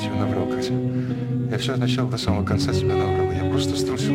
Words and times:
тебе 0.00 0.14
наврал, 0.14 0.46
Катя. 0.46 0.72
Я 1.50 1.58
все 1.58 1.72
от 1.74 1.78
начала 1.78 2.10
до 2.10 2.16
самого 2.16 2.44
конца 2.44 2.72
тебе 2.72 2.94
наврал. 2.94 3.32
Я 3.32 3.50
просто 3.50 3.76
струсил. 3.76 4.14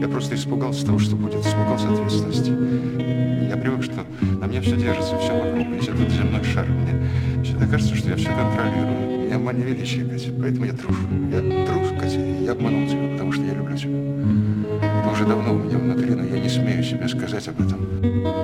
Я 0.00 0.08
просто 0.08 0.34
испугался 0.34 0.86
того, 0.86 0.98
что 0.98 1.16
будет. 1.16 1.44
Испугался 1.44 1.92
ответственности. 1.92 2.50
Я 3.48 3.56
привык, 3.56 3.82
что 3.84 4.04
на 4.40 4.46
мне 4.46 4.60
все 4.60 4.76
держится, 4.76 5.16
все 5.18 5.32
вокруг. 5.32 5.68
Весь 5.68 5.88
этот 5.88 6.10
земной 6.10 6.44
шар. 6.44 6.66
Мне 6.66 7.42
всегда 7.42 7.66
кажется, 7.66 7.94
что 7.94 8.10
я 8.10 8.16
все 8.16 8.28
контролирую. 8.28 9.28
Я 9.30 9.38
мания 9.38 9.64
величия, 9.64 10.04
Катя. 10.04 10.30
Поэтому 10.38 10.66
я 10.66 10.72
трушу. 10.72 11.00
Я 11.32 11.66
трус, 11.66 11.88
Катя. 12.00 12.20
Я 12.20 12.52
обманул 12.52 12.86
тебя, 12.88 13.12
потому 13.12 13.32
что 13.32 13.44
я 13.44 13.54
люблю 13.54 13.76
тебя. 13.76 13.98
Это 15.00 15.10
уже 15.10 15.24
давно 15.24 15.54
у 15.54 15.58
меня 15.58 15.78
внутри, 15.78 16.14
но 16.14 16.24
я 16.24 16.40
не 16.40 16.48
смею 16.48 16.82
себе 16.82 17.08
сказать 17.08 17.48
об 17.48 17.60
этом. 17.60 18.43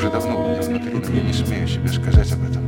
уже 0.00 0.10
давно, 0.10 0.46
у 0.46 0.48
меня 0.48 0.62
внутри, 0.62 0.94
но 0.94 1.14
я 1.14 1.22
не 1.22 1.32
смею 1.32 1.68
себе 1.68 1.88
сказать 1.88 2.32
об 2.32 2.42
этом. 2.48 2.66